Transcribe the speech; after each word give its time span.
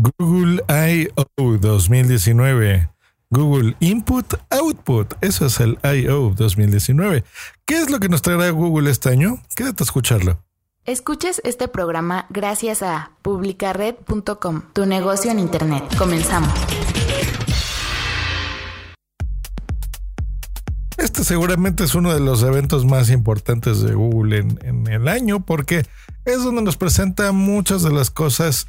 Google 0.00 0.62
I.O. 0.68 1.58
2019. 1.58 2.88
Google 3.30 3.76
Input 3.80 4.34
Output. 4.50 5.14
Eso 5.20 5.46
es 5.46 5.60
el 5.60 5.78
I.O. 5.84 6.30
2019. 6.30 7.22
¿Qué 7.66 7.78
es 7.82 7.90
lo 7.90 8.00
que 8.00 8.08
nos 8.08 8.22
traerá 8.22 8.48
Google 8.50 8.90
este 8.90 9.10
año? 9.10 9.42
Quédate 9.54 9.82
a 9.82 9.84
escucharlo. 9.84 10.42
Escuches 10.86 11.42
este 11.44 11.68
programa 11.68 12.26
gracias 12.30 12.82
a 12.82 13.12
publicared.com, 13.20 14.62
tu 14.72 14.86
negocio 14.86 15.30
en 15.30 15.38
Internet. 15.38 15.84
Comenzamos. 15.98 16.50
Este 20.96 21.24
seguramente 21.24 21.84
es 21.84 21.94
uno 21.94 22.14
de 22.14 22.20
los 22.20 22.42
eventos 22.42 22.86
más 22.86 23.10
importantes 23.10 23.82
de 23.82 23.92
Google 23.92 24.38
en, 24.38 24.86
el 24.86 25.08
año 25.08 25.40
porque 25.40 25.84
es 26.24 26.42
donde 26.42 26.62
nos 26.62 26.78
presenta 26.78 27.32
muchas 27.32 27.82
de 27.82 27.92
las 27.92 28.10
cosas 28.10 28.66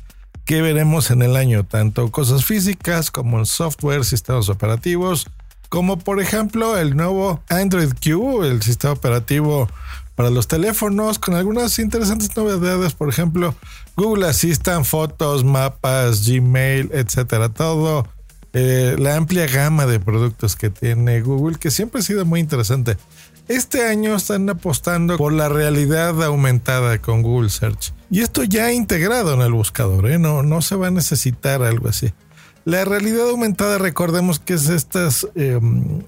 que 0.52 0.62
veremos 0.62 1.12
en 1.12 1.22
el 1.22 1.38
año, 1.38 1.64
tanto 1.64 2.12
cosas 2.12 2.44
físicas 2.44 3.10
como 3.10 3.46
software, 3.46 4.04
sistemas 4.04 4.50
operativos, 4.50 5.28
como 5.70 5.98
por 5.98 6.20
ejemplo 6.20 6.78
el 6.78 6.98
nuevo 6.98 7.42
Android 7.48 7.94
Q, 8.04 8.44
el 8.44 8.62
sistema 8.62 8.92
operativo 8.92 9.70
para 10.14 10.30
los 10.30 10.50
teléfonos, 10.50 11.20
con 11.20 11.36
algunas 11.36 11.80
interesantes 11.80 12.36
novedades, 12.36 12.92
por 12.92 13.08
ejemplo, 13.08 13.56
Google 13.96 14.28
Assistant, 14.28 14.84
fotos, 14.84 15.46
mapas, 15.46 16.28
Gmail, 16.28 16.90
etcétera, 16.92 17.48
todo 17.48 18.06
eh, 18.52 18.98
la 19.00 19.16
amplia 19.16 19.48
gama 19.48 19.86
de 19.86 20.02
productos 20.02 20.58
que 20.58 20.70
tiene 20.70 21.22
Google, 21.22 21.60
que 21.60 21.72
siempre 21.72 22.02
ha 22.02 22.04
sido 22.04 22.26
muy 22.26 22.42
interesante. 22.42 22.98
Este 23.52 23.86
año 23.86 24.16
están 24.16 24.50
apostando 24.50 25.18
por 25.18 25.34
la 25.34 25.50
realidad 25.50 26.24
aumentada 26.24 27.02
con 27.02 27.22
Google 27.22 27.50
Search. 27.50 27.92
Y 28.10 28.22
esto 28.22 28.46
ya 28.46 28.72
integrado 28.72 29.34
en 29.34 29.42
el 29.42 29.52
buscador, 29.52 30.10
¿eh? 30.10 30.18
no, 30.18 30.42
no 30.42 30.62
se 30.62 30.78
va 30.78 30.88
a 30.88 30.92
necesitar 30.92 31.62
algo 31.62 31.90
así. 31.90 32.14
La 32.64 32.86
realidad 32.86 33.28
aumentada, 33.30 33.78
recordemos 33.78 34.40
que 34.40 34.54
es 34.54 34.70
estas 34.70 35.28
em, 35.36 36.02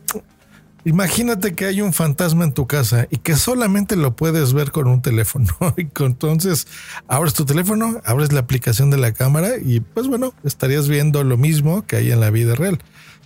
Imagínate 0.85 1.55
que 1.55 1.65
hay 1.65 1.81
un 1.81 1.93
fantasma 1.93 2.43
en 2.43 2.51
tu 2.51 2.67
casa 2.67 3.07
y 3.09 3.17
que 3.17 3.35
solamente 3.35 3.95
lo 3.95 4.17
puedes 4.17 4.51
ver 4.51 4.71
con 4.71 4.87
un 4.87 5.01
teléfono. 5.01 5.47
Y 5.77 5.89
entonces 6.03 6.67
abres 7.07 7.33
tu 7.33 7.45
teléfono, 7.45 8.01
abres 8.03 8.33
la 8.33 8.41
aplicación 8.41 8.89
de 8.89 8.97
la 8.97 9.13
cámara 9.13 9.57
y 9.63 9.79
pues 9.79 10.07
bueno, 10.07 10.33
estarías 10.43 10.89
viendo 10.89 11.23
lo 11.23 11.37
mismo 11.37 11.85
que 11.85 11.97
hay 11.97 12.11
en 12.11 12.19
la 12.19 12.29
vida 12.31 12.55
real. 12.55 12.79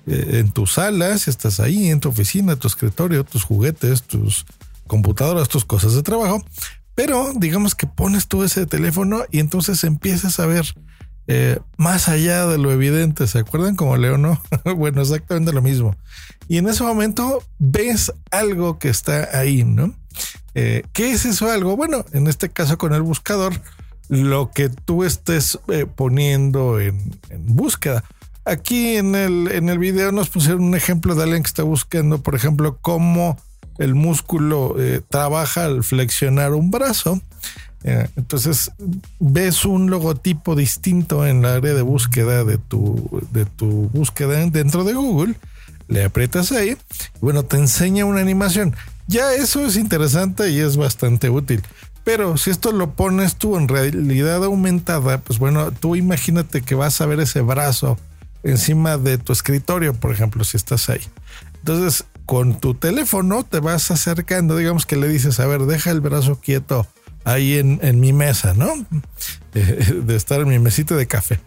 Eh, 0.08 0.40
en 0.40 0.52
tus 0.52 0.74
salas, 0.74 1.28
estás 1.28 1.60
ahí, 1.60 1.90
en 1.90 2.00
tu 2.00 2.10
oficina, 2.10 2.56
tu 2.56 2.68
escritorio, 2.68 3.24
tus 3.24 3.44
juguetes, 3.44 4.04
tus 4.04 4.46
computadoras, 4.88 5.50
tus 5.50 5.66
cosas 5.66 5.94
de 5.94 6.04
trabajo. 6.04 6.44
Pero 6.96 7.34
digamos 7.36 7.76
que 7.76 7.86
pones 7.86 8.28
tú 8.28 8.44
ese 8.44 8.66
teléfono 8.66 9.24
y 9.30 9.40
entonces 9.40 9.84
empiezas 9.84 10.40
a 10.40 10.48
ver 10.48 10.66
eh, 11.28 11.60
más 11.76 12.08
allá 12.08 12.48
de 12.48 12.58
lo 12.58 12.72
evidente. 12.72 13.28
¿Se 13.28 13.40
acuerdan 13.40 13.76
como 13.76 13.98
Leo, 13.98 14.18
no? 14.18 14.42
bueno, 14.76 15.02
exactamente 15.02 15.52
lo 15.52 15.62
mismo. 15.62 15.96
Y 16.48 16.58
en 16.58 16.68
ese 16.68 16.84
momento 16.84 17.44
ves 17.60 18.14
algo 18.32 18.80
que 18.80 18.90
está 18.90 19.38
ahí, 19.38 19.64
¿no? 19.64 19.94
Eh, 20.56 20.84
¿Qué 20.94 21.12
es 21.12 21.26
eso 21.26 21.52
algo? 21.52 21.76
Bueno, 21.76 22.06
en 22.14 22.28
este 22.28 22.50
caso 22.50 22.78
con 22.78 22.94
el 22.94 23.02
buscador, 23.02 23.54
lo 24.08 24.52
que 24.52 24.70
tú 24.70 25.04
estés 25.04 25.60
eh, 25.68 25.86
poniendo 25.86 26.80
en, 26.80 27.20
búsqueda. 27.30 28.04
Aquí 28.48 28.96
en 28.96 29.14
el, 29.16 29.50
en 29.52 29.70
el 29.70 29.78
video 29.78 30.12
nos 30.12 30.30
pusieron 30.30 30.64
un 30.64 30.76
ejemplo 30.76 31.16
de 31.16 31.24
alguien 31.24 31.44
que 31.44 31.48
está 31.48 31.64
buscando, 31.64 32.20
por 32.20 32.34
ejemplo, 32.34 32.78
cómo 32.82 33.38
el 33.78 33.94
músculo 33.94 34.76
trabaja 35.10 35.66
al 35.66 35.84
flexionar 35.84 36.54
un 36.54 36.72
brazo. 36.72 37.22
Eh, 37.84 38.08
entonces 38.16 38.72
ves 39.20 39.64
un 39.66 39.90
logotipo 39.90 40.56
distinto 40.56 41.28
en 41.28 41.42
la 41.42 41.56
área 41.56 41.74
de 41.74 41.82
búsqueda 41.82 42.44
de 42.44 42.58
tu, 42.58 43.22
de 43.32 43.46
tu 43.46 43.90
búsqueda 43.90 44.46
dentro 44.50 44.84
de 44.84 44.94
Google, 44.94 45.36
le 45.88 46.04
aprietas 46.04 46.52
ahí, 46.52 46.72
y 46.72 46.78
bueno, 47.22 47.44
te 47.44 47.58
enseña 47.58 48.06
una 48.06 48.20
animación. 48.20 48.76
Ya 49.08 49.34
eso 49.34 49.66
es 49.66 49.78
interesante 49.78 50.50
y 50.50 50.60
es 50.60 50.76
bastante 50.76 51.30
útil. 51.30 51.62
Pero 52.04 52.38
si 52.38 52.50
esto 52.50 52.72
lo 52.72 52.92
pones 52.92 53.36
tú 53.36 53.58
en 53.58 53.68
realidad 53.68 54.44
aumentada, 54.44 55.20
pues 55.20 55.40
bueno, 55.40 55.72
tú 55.72 55.96
imagínate 55.96 56.62
que 56.62 56.76
vas 56.76 57.00
a 57.00 57.06
ver 57.06 57.20
ese 57.20 57.42
brazo 57.42 57.98
encima 58.44 58.98
de 58.98 59.18
tu 59.18 59.34
escritorio, 59.34 59.94
por 59.94 60.12
ejemplo, 60.12 60.44
si 60.44 60.58
estás 60.58 60.90
ahí. 60.90 61.02
Entonces, 61.60 62.06
con 62.26 62.60
tu 62.60 62.74
teléfono 62.74 63.44
te 63.44 63.60
vas 63.60 63.90
acercando, 63.92 64.58
digamos 64.58 64.86
que 64.86 64.98
le 64.98 65.08
dices, 65.08 65.40
a 65.40 65.48
ver, 65.48 65.62
deja 65.62 65.92
el 65.92 66.02
brazo 66.02 66.40
quieto 66.40 66.88
ahí 67.24 67.58
en, 67.58 68.00
mi 68.00 68.14
mesa, 68.14 68.54
¿no? 68.54 68.74
De 69.54 70.16
estar 70.16 70.42
en 70.42 70.48
mi 70.48 70.60
mesita 70.60 70.96
de 70.96 71.08
café. 71.08 71.40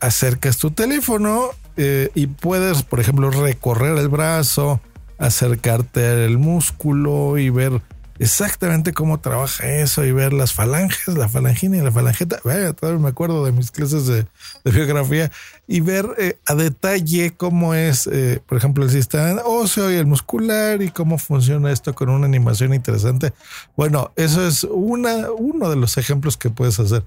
Acercas 0.00 0.58
tu 0.58 0.72
teléfono 0.72 1.50
eh, 1.76 2.10
y 2.14 2.26
puedes, 2.26 2.82
por 2.82 3.00
ejemplo, 3.00 3.30
recorrer 3.30 3.96
el 3.96 4.08
brazo, 4.08 4.80
acercarte 5.18 6.24
al 6.24 6.38
músculo 6.38 7.38
y 7.38 7.50
ver 7.50 7.80
exactamente 8.18 8.92
cómo 8.92 9.20
trabaja 9.20 9.66
eso 9.66 10.04
y 10.04 10.12
ver 10.12 10.32
las 10.32 10.52
falanges, 10.52 11.08
la 11.08 11.28
falangina 11.28 11.76
y 11.76 11.80
la 11.80 11.90
falangeta. 11.90 12.40
Vaya, 12.44 12.72
todavía 12.72 13.00
me 13.00 13.08
acuerdo 13.08 13.44
de 13.44 13.52
mis 13.52 13.70
clases 13.70 14.06
de, 14.06 14.26
biografía 14.64 15.30
y 15.72 15.80
ver 15.80 16.06
eh, 16.18 16.38
a 16.46 16.54
detalle 16.54 17.32
cómo 17.34 17.72
es, 17.72 18.06
eh, 18.06 18.42
por 18.46 18.58
ejemplo, 18.58 18.84
el 18.84 18.90
sistema 18.90 19.40
óseo 19.42 19.90
y 19.90 19.94
el 19.94 20.04
muscular 20.04 20.82
y 20.82 20.90
cómo 20.90 21.16
funciona 21.16 21.72
esto 21.72 21.94
con 21.94 22.10
una 22.10 22.26
animación 22.26 22.74
interesante. 22.74 23.32
Bueno, 23.74 24.12
eso 24.16 24.46
es 24.46 24.64
una, 24.64 25.30
uno 25.30 25.70
de 25.70 25.76
los 25.76 25.96
ejemplos 25.96 26.36
que 26.36 26.50
puedes 26.50 26.78
hacer. 26.78 27.04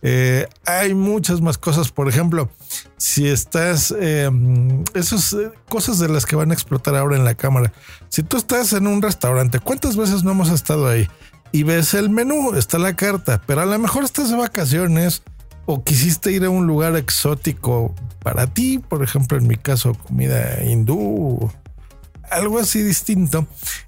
Eh, 0.00 0.48
hay 0.64 0.94
muchas 0.94 1.42
más 1.42 1.58
cosas, 1.58 1.92
por 1.92 2.08
ejemplo, 2.08 2.48
si 2.96 3.28
estás, 3.28 3.94
esas 4.94 5.36
cosas 5.68 5.98
de 5.98 6.08
las 6.08 6.24
que 6.24 6.36
van 6.36 6.52
a 6.52 6.54
explotar 6.54 6.96
ahora 6.96 7.16
en 7.16 7.24
la 7.26 7.34
cámara. 7.34 7.70
Si 8.08 8.22
tú 8.22 8.38
estás 8.38 8.72
en 8.72 8.86
un 8.86 9.02
restaurante, 9.02 9.60
¿cuántas 9.60 9.94
veces 9.94 10.24
no 10.24 10.30
hemos 10.30 10.48
estado 10.48 10.88
ahí? 10.88 11.06
Y 11.52 11.64
ves 11.64 11.92
el 11.92 12.08
menú, 12.08 12.54
está 12.54 12.78
la 12.78 12.96
carta, 12.96 13.42
pero 13.46 13.60
a 13.60 13.66
lo 13.66 13.78
mejor 13.78 14.04
estás 14.04 14.30
de 14.30 14.36
vacaciones 14.36 15.22
o 15.66 15.82
quisiste 15.82 16.32
ir 16.32 16.44
a 16.44 16.50
un 16.50 16.66
lugar 16.66 16.96
exótico 16.96 17.94
para 18.22 18.46
ti, 18.46 18.78
por 18.78 19.02
ejemplo, 19.02 19.36
en 19.36 19.46
mi 19.46 19.56
caso, 19.56 19.94
comida 19.94 20.64
hindú, 20.64 21.50
algo 22.30 22.58
así 22.58 22.82
distinto, 22.82 23.46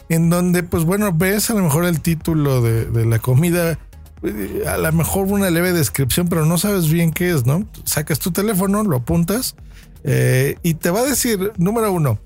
en 0.09 0.31
donde, 0.31 0.63
pues 0.63 0.85
bueno, 0.85 1.13
ves 1.13 1.51
a 1.51 1.55
lo 1.55 1.63
mejor 1.63 1.85
el 1.85 2.01
título 2.01 2.61
de, 2.63 3.05
la 3.07 3.19
comida, 3.21 3.79
eh, 4.23 4.65
a 4.67 4.77
lo 4.77 4.93
mejor 4.93 5.27
una 5.27 5.51
leve 5.51 5.73
descripción, 5.73 6.29
pero 6.29 6.45
no 6.45 6.59
sabes 6.59 6.91
bien 6.91 7.13
qué 7.13 7.31
es, 7.31 7.47
¿no? 7.47 7.67
Sacas 7.85 8.19
tu 8.19 8.33
teléfono, 8.33 8.83
lo 8.83 8.97
apuntas 8.97 9.57
eh, 10.05 10.57
y 10.63 10.75
te 10.75 10.91
va 10.91 11.01
a 11.01 11.05
decir, 11.05 11.53
número 11.57 11.93
uno, 11.93 12.19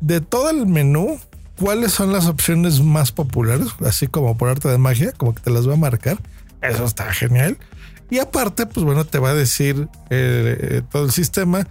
de 0.00 0.20
todo 0.20 0.50
el 0.50 0.66
menú, 0.66 1.18
cuáles 1.58 1.92
son 1.92 2.12
las 2.12 2.26
opciones 2.26 2.80
más 2.80 3.12
populares, 3.12 3.68
así 3.84 4.06
como 4.06 4.36
por 4.36 4.48
arte 4.48 4.68
de 4.68 4.78
magia, 4.78 5.12
como 5.12 5.34
que 5.34 5.42
te 5.42 5.50
las 5.50 5.68
va 5.68 5.74
a 5.74 5.76
marcar. 5.76 6.18
Eso 6.62 6.84
está 6.84 7.12
genial. 7.12 7.58
Y 8.10 8.18
aparte, 8.18 8.66
pues 8.66 8.84
bueno, 8.84 9.04
te 9.06 9.20
va 9.20 9.30
a 9.30 9.34
decir 9.34 9.88
eh, 10.10 10.58
eh, 10.60 10.82
todo 10.90 11.04
el 11.04 11.12
sistema. 11.12 11.66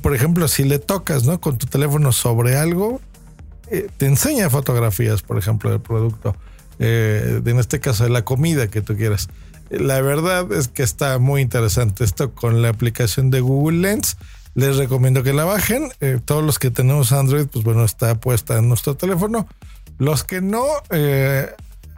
Por 0.00 0.14
ejemplo, 0.14 0.46
si 0.46 0.64
le 0.64 0.78
tocas, 0.78 1.24
¿no? 1.24 1.40
Con 1.40 1.58
tu 1.58 1.66
teléfono 1.66 2.12
sobre 2.12 2.56
algo, 2.56 3.00
eh, 3.68 3.88
te 3.96 4.06
enseña 4.06 4.48
fotografías, 4.48 5.22
por 5.22 5.36
ejemplo, 5.36 5.70
del 5.70 5.80
producto. 5.80 6.36
en 6.78 7.58
este 7.58 7.80
caso, 7.80 8.04
de 8.04 8.10
la 8.10 8.24
comida 8.24 8.68
que 8.68 8.80
tú 8.80 8.96
quieras. 8.96 9.28
La 9.68 10.00
verdad 10.00 10.50
es 10.52 10.68
que 10.68 10.82
está 10.82 11.18
muy 11.18 11.42
interesante 11.42 12.04
esto 12.04 12.32
con 12.34 12.62
la 12.62 12.70
aplicación 12.70 13.30
de 13.30 13.40
Google 13.40 13.78
Lens. 13.78 14.16
Les 14.54 14.76
recomiendo 14.76 15.22
que 15.22 15.34
la 15.34 15.44
bajen. 15.44 15.90
todos 16.24 16.42
los 16.42 16.58
que 16.58 16.70
tenemos 16.70 17.12
Android, 17.12 17.46
pues 17.48 17.64
bueno, 17.64 17.84
está 17.84 18.14
puesta 18.14 18.56
en 18.56 18.68
nuestro 18.68 18.96
teléfono. 18.96 19.46
Los 19.98 20.24
que 20.24 20.40
no, 20.40 20.64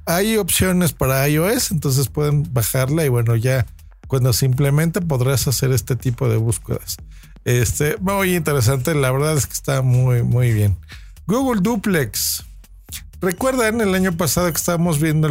hay 0.05 0.37
opciones 0.37 0.93
para 0.93 1.29
iOS, 1.29 1.71
entonces 1.71 2.09
pueden 2.09 2.53
bajarla 2.53 3.05
y 3.05 3.09
bueno, 3.09 3.37
ya 3.37 3.67
cuando 4.13 4.35
simplemente 4.35 5.01
podrás 5.01 5.49
hacer 5.49 5.73
este 5.73 5.97
tipo 5.97 6.29
de 6.29 6.37
búsquedas. 6.37 6.99
Este, 7.47 7.97
muy 7.97 8.37
interesante, 8.37 8.95
la 8.95 9.11
verdad 9.11 9.39
es 9.39 9.47
que 9.47 9.55
está 9.55 9.81
muy, 9.81 10.23
muy 10.23 10.53
bien. 10.53 10.77
Google 11.27 11.63
Duplex. 11.63 12.45
Recuerdan 13.23 13.81
el 13.81 13.95
año 13.95 14.15
pasado 14.15 14.53
que 14.53 14.59
estábamos 14.59 15.01
viendo 15.01 15.31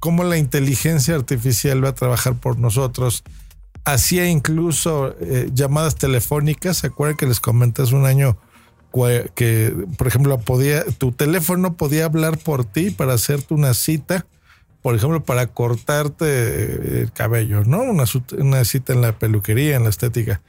cómo 0.00 0.24
la 0.24 0.38
inteligencia 0.38 1.14
artificial 1.14 1.84
va 1.84 1.90
a 1.90 1.94
trabajar 1.94 2.34
por 2.34 2.58
nosotros. 2.58 3.22
Hacía 3.84 4.28
incluso 4.28 5.14
eh, 5.20 5.48
llamadas 5.54 5.94
telefónicas. 5.94 6.78
¿Se 6.78 6.88
acuerdan 6.88 7.16
que 7.16 7.28
les 7.28 7.38
comenté 7.38 7.82
hace 7.82 7.94
un 7.94 8.06
año 8.06 8.36
que, 9.36 9.86
por 9.96 10.08
ejemplo, 10.08 10.36
podía, 10.40 10.82
tu 10.98 11.12
teléfono 11.12 11.76
podía 11.76 12.06
hablar 12.06 12.38
por 12.38 12.64
ti 12.64 12.90
para 12.90 13.12
hacerte 13.12 13.54
una 13.54 13.72
cita? 13.72 14.26
Por 14.82 14.94
ejemplo, 14.94 15.22
para 15.22 15.46
cortarte 15.48 17.02
el 17.02 17.12
cabello, 17.12 17.64
¿no? 17.64 17.82
Una, 17.82 18.04
una 18.38 18.64
cita 18.64 18.92
en 18.92 19.02
la 19.02 19.18
peluquería, 19.18 19.76
en 19.76 19.84
la 19.84 19.90
estética. 19.90 20.40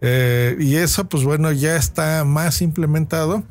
Eh, 0.00 0.56
y 0.58 0.76
eso, 0.76 1.04
pues 1.08 1.24
bueno, 1.24 1.52
ya 1.52 1.76
está 1.76 2.24
más 2.24 2.62
implementado, 2.62 3.42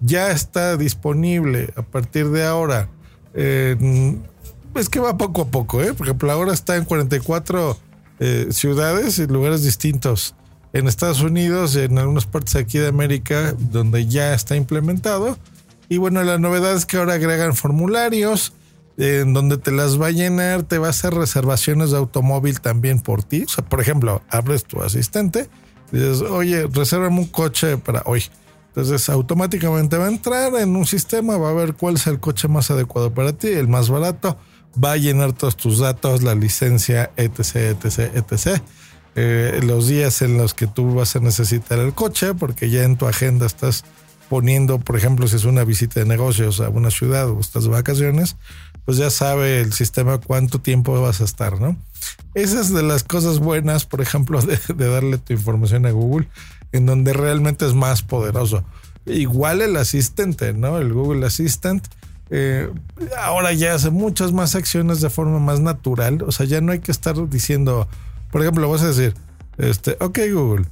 ya 0.00 0.30
está 0.30 0.76
disponible 0.76 1.72
a 1.76 1.82
partir 1.82 2.28
de 2.30 2.44
ahora. 2.44 2.88
es 3.34 4.88
que 4.88 5.00
va 5.00 5.16
poco 5.16 5.42
a 5.42 5.46
poco, 5.46 5.82
¿eh? 5.82 5.94
Por 5.94 6.06
ejemplo, 6.06 6.30
ahora 6.30 6.52
está 6.52 6.76
en 6.76 6.84
44 6.84 7.78
eh, 8.18 8.48
ciudades 8.50 9.18
y 9.18 9.26
lugares 9.26 9.62
distintos 9.62 10.34
en 10.72 10.88
Estados 10.88 11.22
Unidos 11.22 11.76
en 11.76 11.98
algunas 11.98 12.26
partes 12.26 12.56
aquí 12.56 12.78
de 12.78 12.88
América 12.88 13.54
donde 13.58 14.06
ya 14.06 14.34
está 14.34 14.56
implementado. 14.56 15.38
Y 15.88 15.98
bueno, 15.98 16.22
la 16.22 16.38
novedad 16.38 16.74
es 16.74 16.86
que 16.86 16.96
ahora 16.96 17.14
agregan 17.14 17.54
formularios 17.54 18.52
en 18.98 19.34
donde 19.34 19.58
te 19.58 19.72
las 19.72 20.00
va 20.00 20.06
a 20.06 20.10
llenar, 20.10 20.62
te 20.62 20.78
va 20.78 20.86
a 20.86 20.90
hacer 20.90 21.12
reservaciones 21.14 21.90
de 21.90 21.98
automóvil 21.98 22.60
también 22.60 23.00
por 23.00 23.22
ti. 23.22 23.44
O 23.44 23.48
sea, 23.48 23.64
por 23.64 23.80
ejemplo, 23.80 24.22
abres 24.28 24.64
tu 24.64 24.82
asistente 24.82 25.48
y 25.92 25.96
dices, 25.96 26.22
oye, 26.22 26.66
resérvame 26.66 27.18
un 27.18 27.26
coche 27.26 27.76
para 27.76 28.02
hoy. 28.06 28.24
Entonces 28.68 29.08
automáticamente 29.08 29.96
va 29.96 30.06
a 30.06 30.10
entrar 30.10 30.54
en 30.56 30.76
un 30.76 30.86
sistema, 30.86 31.38
va 31.38 31.50
a 31.50 31.54
ver 31.54 31.74
cuál 31.74 31.94
es 31.94 32.06
el 32.06 32.20
coche 32.20 32.46
más 32.46 32.70
adecuado 32.70 33.12
para 33.12 33.32
ti, 33.32 33.48
el 33.48 33.68
más 33.68 33.88
barato, 33.88 34.36
va 34.82 34.92
a 34.92 34.96
llenar 34.96 35.32
todos 35.32 35.56
tus 35.56 35.78
datos, 35.78 36.22
la 36.22 36.34
licencia, 36.34 37.10
etc, 37.16 37.74
etc, 37.82 37.98
etc. 38.14 38.60
Eh, 39.14 39.60
los 39.64 39.88
días 39.88 40.20
en 40.20 40.36
los 40.36 40.52
que 40.52 40.66
tú 40.66 40.94
vas 40.94 41.16
a 41.16 41.20
necesitar 41.20 41.78
el 41.78 41.94
coche, 41.94 42.34
porque 42.34 42.68
ya 42.68 42.82
en 42.82 42.98
tu 42.98 43.06
agenda 43.06 43.46
estás 43.46 43.84
poniendo, 44.28 44.78
por 44.78 44.96
ejemplo, 44.96 45.26
si 45.26 45.36
es 45.36 45.44
una 45.44 45.64
visita 45.64 46.00
de 46.00 46.06
negocios 46.06 46.60
a 46.60 46.68
una 46.68 46.90
ciudad 46.90 47.30
o 47.30 47.40
estás 47.40 47.64
de 47.64 47.70
vacaciones, 47.70 48.36
pues 48.86 48.98
ya 48.98 49.10
sabe 49.10 49.60
el 49.60 49.72
sistema 49.72 50.18
cuánto 50.18 50.60
tiempo 50.60 50.98
vas 51.02 51.20
a 51.20 51.24
estar, 51.24 51.60
¿no? 51.60 51.76
Esa 52.34 52.60
es 52.60 52.72
de 52.72 52.84
las 52.84 53.02
cosas 53.02 53.40
buenas, 53.40 53.84
por 53.84 54.00
ejemplo, 54.00 54.40
de, 54.42 54.88
darle 54.88 55.18
tu 55.18 55.32
información 55.32 55.84
a 55.86 55.90
Google, 55.90 56.28
en 56.70 56.86
donde 56.86 57.12
realmente 57.12 57.66
es 57.66 57.74
más 57.74 58.02
poderoso. 58.02 58.64
Igual 59.04 59.60
el 59.60 59.76
asistente, 59.76 60.52
¿no? 60.52 60.78
El 60.78 60.92
Google 60.92 61.26
Assistant. 61.26 61.86
Eh, 62.30 62.70
ahora 63.18 63.52
ya 63.52 63.74
hace 63.74 63.90
muchas 63.90 64.32
más 64.32 64.54
acciones 64.54 65.00
de 65.00 65.10
forma 65.10 65.40
más 65.40 65.58
natural. 65.58 66.22
O 66.22 66.30
sea, 66.30 66.46
ya 66.46 66.60
no 66.60 66.70
hay 66.70 66.78
que 66.78 66.92
estar 66.92 67.28
diciendo, 67.28 67.88
por 68.30 68.42
ejemplo, 68.42 68.70
vas 68.70 68.82
a 68.82 68.88
decir, 68.88 69.14
este, 69.58 69.96
ok 70.00 70.18
Google, 70.32 70.66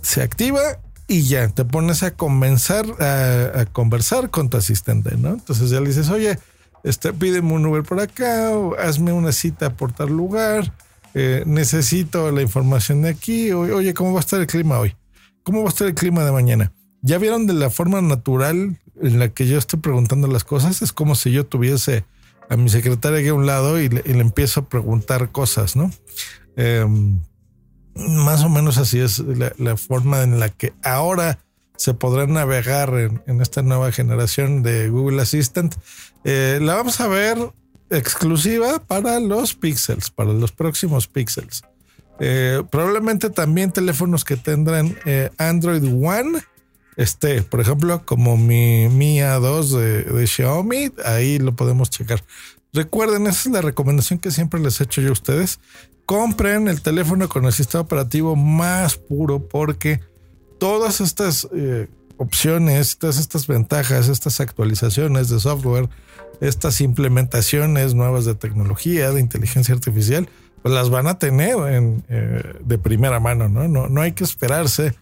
se 0.00 0.22
activa 0.22 0.60
y 1.06 1.22
ya 1.22 1.48
te 1.48 1.64
pones 1.64 2.02
a 2.02 2.14
comenzar 2.14 2.84
a, 3.00 3.60
a, 3.60 3.66
conversar 3.66 4.30
con 4.30 4.50
tu 4.50 4.56
asistente, 4.56 5.16
¿no? 5.16 5.30
Entonces 5.30 5.70
ya 5.70 5.80
le 5.80 5.88
dices, 5.88 6.08
oye, 6.08 6.38
este, 6.84 7.12
pídeme 7.12 7.52
un 7.52 7.66
Uber 7.66 7.82
por 7.82 8.00
acá, 8.00 8.50
hazme 8.78 9.12
una 9.12 9.32
cita 9.32 9.76
por 9.76 9.92
tal 9.92 10.10
lugar, 10.10 10.72
eh, 11.14 11.42
necesito 11.46 12.30
la 12.32 12.42
información 12.42 13.02
de 13.02 13.10
aquí, 13.10 13.52
oye, 13.52 13.94
¿cómo 13.94 14.12
va 14.12 14.20
a 14.20 14.20
estar 14.20 14.40
el 14.40 14.46
clima 14.46 14.78
hoy? 14.78 14.96
¿Cómo 15.42 15.60
va 15.62 15.66
a 15.66 15.68
estar 15.68 15.86
el 15.86 15.94
clima 15.94 16.24
de 16.24 16.32
mañana? 16.32 16.72
¿Ya 17.02 17.18
vieron 17.18 17.46
de 17.46 17.54
la 17.54 17.68
forma 17.68 18.00
natural 18.00 18.78
en 19.00 19.18
la 19.18 19.28
que 19.28 19.46
yo 19.46 19.58
estoy 19.58 19.80
preguntando 19.80 20.28
las 20.28 20.44
cosas? 20.44 20.82
Es 20.82 20.92
como 20.92 21.14
si 21.14 21.32
yo 21.32 21.44
tuviese 21.44 22.04
a 22.48 22.56
mi 22.56 22.68
secretaria 22.68 23.18
aquí 23.18 23.28
a 23.28 23.34
un 23.34 23.46
lado 23.46 23.80
y 23.80 23.88
le, 23.88 24.02
empiezo 24.04 24.60
a 24.60 24.68
preguntar 24.68 25.32
cosas, 25.32 25.74
¿no? 25.74 25.90
Em, 26.56 27.20
más 27.94 28.44
o 28.44 28.48
menos 28.48 28.78
así 28.78 29.00
es 29.00 29.18
la, 29.18 29.76
forma 29.76 30.22
en 30.22 30.38
la 30.38 30.48
que 30.48 30.72
ahora 30.82 31.38
se 31.76 31.94
podrá 31.94 32.26
navegar 32.26 32.94
en, 33.26 33.40
esta 33.40 33.62
nueva 33.62 33.90
generación 33.90 34.62
de 34.62 34.88
Google 34.88 35.20
Assistant. 35.20 35.74
Eh, 36.24 36.58
la 36.62 36.74
vamos 36.74 37.00
a 37.00 37.08
ver 37.08 37.38
exclusiva 37.90 38.78
para 38.78 39.20
los 39.20 39.54
Pixels, 39.54 40.10
para 40.10 40.32
los 40.32 40.52
próximos 40.52 41.06
Pixels. 41.06 41.62
Eh, 42.20 42.62
probablemente 42.70 43.30
también 43.30 43.72
teléfonos 43.72 44.24
que 44.24 44.36
tendrán 44.36 44.96
eh, 45.04 45.30
Android 45.38 45.84
One, 45.84 46.40
este, 46.96 47.42
por 47.42 47.60
ejemplo, 47.60 48.04
como 48.04 48.36
mi 48.36 48.88
Mi 48.88 49.18
A2 49.18 50.04
de, 50.12 50.26
Xiaomi, 50.26 50.92
ahí 51.04 51.38
lo 51.38 51.56
podemos 51.56 51.90
checar. 51.90 52.22
Recuerden, 52.72 53.26
esa 53.26 53.48
es 53.48 53.54
la 53.54 53.60
recomendación 53.60 54.18
que 54.18 54.30
siempre 54.30 54.60
les 54.60 54.80
he 54.80 54.84
hecho 54.84 55.00
yo 55.00 55.10
a 55.10 55.12
ustedes. 55.12 55.60
Compren 56.06 56.68
el 56.68 56.82
teléfono 56.82 57.28
con 57.28 57.44
el 57.44 57.52
sistema 57.52 57.82
operativo 57.82 58.36
más 58.36 58.96
puro 58.96 59.46
porque 59.46 60.00
todas 60.58 61.00
estas 61.00 61.48
opciones, 62.16 62.98
todas 62.98 63.18
estas 63.18 63.46
ventajas, 63.46 64.08
estas 64.08 64.40
actualizaciones 64.40 65.28
de 65.28 65.40
software, 65.40 65.88
estas 66.40 66.80
implementaciones 66.80 67.94
nuevas 67.94 68.24
de 68.24 68.34
tecnología, 68.34 69.10
de 69.10 69.20
inteligencia 69.20 69.74
artificial, 69.74 70.28
pues 70.62 70.74
las 70.74 70.90
van 70.90 71.06
a 71.06 71.18
tener 71.18 71.56
en, 71.72 72.04
eh, 72.08 72.54
de 72.64 72.78
primera 72.78 73.20
mano, 73.20 73.48
¿no? 73.48 73.68
¿no? 73.68 73.88
No 73.88 74.00
hay 74.00 74.12
que 74.12 74.24
esperarse 74.24 74.94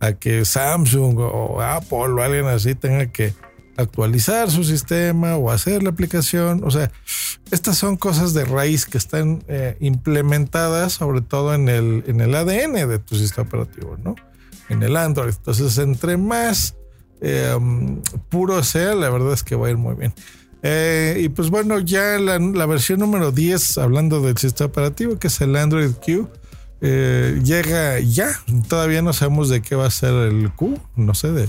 a 0.00 0.12
que 0.12 0.44
Samsung 0.44 1.18
o 1.18 1.60
Apple 1.62 1.98
o 1.98 2.22
alguien 2.22 2.46
así 2.46 2.74
tenga 2.74 3.06
que 3.06 3.32
actualizar 3.76 4.50
su 4.50 4.64
sistema 4.64 5.36
o 5.36 5.50
hacer 5.50 5.82
la 5.82 5.90
aplicación. 5.90 6.62
O 6.64 6.70
sea, 6.70 6.90
estas 7.50 7.76
son 7.78 7.96
cosas 7.96 8.34
de 8.34 8.44
raíz 8.44 8.86
que 8.86 8.98
están 8.98 9.44
eh, 9.48 9.76
implementadas 9.80 10.94
sobre 10.94 11.20
todo 11.20 11.54
en 11.54 11.68
el, 11.68 12.04
en 12.06 12.20
el 12.20 12.34
ADN 12.34 12.88
de 12.88 12.98
tu 12.98 13.16
sistema 13.16 13.46
operativo, 13.46 13.96
¿no? 14.02 14.16
En 14.68 14.82
el 14.82 14.96
Android. 14.96 15.34
Entonces, 15.36 15.78
entre 15.78 16.16
más 16.16 16.76
eh, 17.20 17.56
puro 18.28 18.62
sea, 18.62 18.94
la 18.94 19.10
verdad 19.10 19.32
es 19.32 19.42
que 19.42 19.56
va 19.56 19.68
a 19.68 19.70
ir 19.70 19.76
muy 19.76 19.94
bien. 19.94 20.12
Eh, 20.68 21.20
y 21.20 21.28
pues 21.28 21.50
bueno, 21.50 21.78
ya 21.78 22.18
la, 22.18 22.66
versión 22.66 22.98
número 23.00 23.30
10, 23.30 23.78
hablando 23.78 24.20
del 24.20 24.36
sistema 24.36 24.68
operativo, 24.68 25.16
que 25.16 25.28
es 25.28 25.40
el 25.40 25.54
Android 25.54 25.92
Q, 26.04 26.28
eh, 26.80 27.40
llega 27.44 28.00
ya. 28.00 28.32
Todavía 28.68 29.00
no 29.00 29.12
sabemos 29.12 29.48
de 29.48 29.62
qué 29.62 29.76
va 29.76 29.86
a 29.86 29.90
ser 29.90 30.12
el 30.12 30.50
Q, 30.52 30.76
no 30.96 31.14
sé, 31.14 31.30
de 31.30 31.48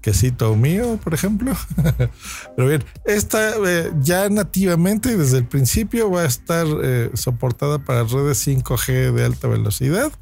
quesito 0.00 0.54
mío, 0.54 0.96
por 1.02 1.12
ejemplo. 1.12 1.52
Pero 2.56 2.68
bien, 2.68 2.84
esta 3.04 3.54
eh, 3.66 3.90
ya 4.00 4.28
nativamente 4.28 5.16
desde 5.16 5.38
el 5.38 5.46
principio 5.46 6.10
va 6.10 6.22
a 6.22 6.26
estar 6.26 6.66
soportada 7.14 7.78
para 7.78 8.04
redes 8.04 8.46
5G 8.46 9.12
de 9.12 9.24
alta 9.24 9.48
velocidad. 9.48 10.12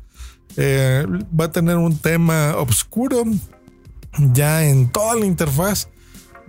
Va 0.59 1.45
a 1.45 1.51
tener 1.53 1.77
un 1.77 1.97
tema 1.97 2.57
oscuro 2.57 3.25
ya 4.33 4.65
en 4.65 4.91
toda 4.91 5.15
la 5.15 5.27
interfaz 5.27 5.89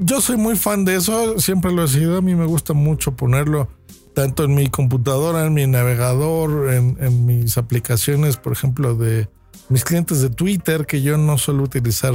yo 0.04 0.20
soy 0.20 0.36
muy 0.36 0.56
fan 0.56 0.84
de 0.84 0.96
eso, 0.96 1.40
siempre 1.40 1.72
lo 1.72 1.84
he 1.84 1.88
sido. 1.88 2.18
A 2.18 2.22
mí 2.22 2.34
me 2.34 2.46
gusta 2.46 2.74
mucho 2.74 3.16
ponerlo 3.16 3.70
tanto 4.16 4.44
en 4.44 4.56
mi 4.56 4.68
computadora, 4.68 5.46
en 5.46 5.54
mi 5.54 5.68
navegador, 5.68 6.74
en, 6.74 7.26
mis 7.26 7.58
aplicaciones, 7.58 8.36
por 8.36 8.52
ejemplo, 8.52 8.96
de 8.96 9.30
mis 9.70 9.84
clientes 9.84 10.22
de 10.22 10.30
Twitter, 10.30 10.86
que 10.88 11.02
yo 11.02 11.18
no 11.18 11.38
suelo 11.38 11.64
utilizar 11.64 12.14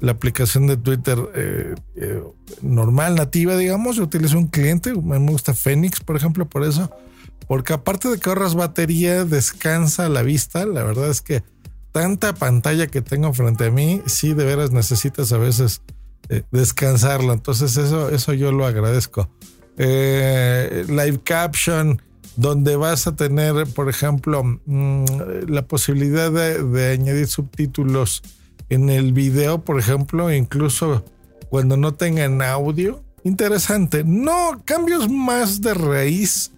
la 0.00 0.12
aplicación 0.12 0.66
de 0.66 0.76
Twitter 0.76 1.18
eh, 1.34 1.74
eh, 1.96 2.22
normal, 2.62 3.14
nativa, 3.14 3.56
digamos. 3.56 3.96
Yo 3.96 4.02
utilizo 4.02 4.36
un 4.36 4.48
cliente, 4.48 4.92
me 4.92 5.18
gusta 5.18 5.54
Phoenix, 5.54 6.00
por 6.00 6.16
ejemplo, 6.16 6.48
por 6.48 6.64
eso. 6.64 6.90
Porque 7.46 7.72
aparte 7.72 8.08
de 8.08 8.18
que 8.18 8.28
ahorras 8.28 8.54
batería, 8.54 9.24
descansa 9.24 10.08
la 10.08 10.22
vista. 10.22 10.66
La 10.66 10.82
verdad 10.82 11.10
es 11.10 11.20
que 11.20 11.42
tanta 11.92 12.34
pantalla 12.34 12.86
que 12.86 13.02
tengo 13.02 13.32
frente 13.32 13.66
a 13.66 13.70
mí, 13.70 14.02
sí 14.06 14.34
de 14.34 14.44
veras 14.44 14.70
necesitas 14.70 15.32
a 15.32 15.38
veces 15.38 15.82
eh, 16.28 16.42
descansarla. 16.50 17.32
Entonces 17.32 17.76
eso, 17.76 18.10
eso 18.10 18.32
yo 18.32 18.52
lo 18.52 18.66
agradezco. 18.66 19.28
Eh, 19.78 20.84
live 20.88 21.20
caption, 21.24 22.00
donde 22.36 22.76
vas 22.76 23.06
a 23.06 23.16
tener, 23.16 23.66
por 23.74 23.88
ejemplo, 23.88 24.42
mm, 24.44 25.04
la 25.48 25.62
posibilidad 25.62 26.30
de, 26.30 26.92
añadir 26.92 27.26
subtítulos 27.26 28.22
en 28.68 28.88
el 28.88 29.12
video, 29.12 29.64
por 29.64 29.78
ejemplo, 29.78 30.32
incluso 30.32 31.04
cuando 31.48 31.76
no 31.76 31.94
tengan 31.94 32.40
audio. 32.42 33.02
Interesante. 33.24 34.04
No, 34.04 34.62
cambios 34.64 35.10
más 35.10 35.60
de 35.60 35.74
raíz 35.74 36.52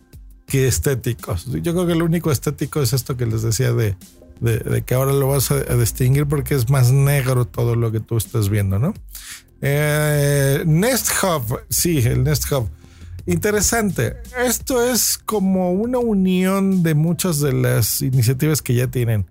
que 0.46 0.66
estéticos. 0.66 1.46
Yo 1.46 1.72
creo 1.72 1.86
que 1.86 1.94
lo 1.94 2.04
único 2.04 2.30
estético 2.30 2.82
es 2.82 2.92
esto 2.92 3.16
que 3.16 3.26
les 3.26 3.42
decía 3.42 3.72
de, 3.72 3.96
de, 4.40 4.82
que 4.82 4.94
ahora 4.94 5.12
lo 5.12 5.28
vas 5.28 5.50
a, 5.50 5.62
distinguir 5.76 6.26
porque 6.26 6.54
es 6.54 6.68
más 6.68 6.90
negro 6.90 7.46
todo 7.46 7.76
lo 7.76 7.92
que 7.92 8.00
tú 8.00 8.16
estás 8.16 8.48
viendo, 8.48 8.78
¿no? 8.78 8.92
Eh, 9.60 10.62
Nest 10.66 11.10
Hub, 11.22 11.60
sí, 11.68 11.98
el 11.98 12.24
Nest 12.24 12.50
Hub. 12.50 12.68
Interesante. 13.26 14.16
Esto 14.36 14.82
es 14.82 15.16
como 15.16 15.72
una 15.72 15.98
unión 15.98 16.82
de 16.82 16.94
muchas 16.94 17.40
de 17.40 17.52
las 17.52 18.02
iniciativas 18.02 18.62
que 18.62 18.74
ya 18.74 18.88
tienen. 18.88 19.26